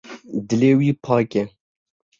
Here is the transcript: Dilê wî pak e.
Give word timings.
Dilê 0.47 0.71
wî 0.79 0.91
pak 1.05 1.31
e. 1.41 1.43